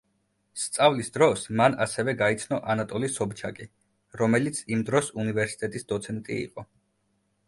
სწავლის 0.59 1.11
დროს 1.17 1.43
მან 1.59 1.75
ასევე 1.85 2.15
გაიცნო 2.21 2.57
ანატოლი 2.73 3.09
სობჩაკი, 3.17 3.67
რომელიც 4.23 4.63
იმ 4.77 4.81
დროს 4.89 5.11
უნივერსიტეტის 5.25 5.87
დოცენტი 5.93 6.39
იყო. 6.47 6.65